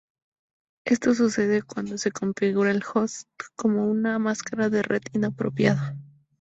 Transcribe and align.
Esto 0.83 1.13
sucede 1.13 1.61
cuando 1.61 1.95
se 1.99 2.11
configura 2.11 2.71
el 2.71 2.81
"host" 2.91 3.29
con 3.55 3.77
una 3.77 4.17
máscara 4.17 4.67
de 4.67 4.81
red 4.81 5.03
inapropiada. 5.13 5.95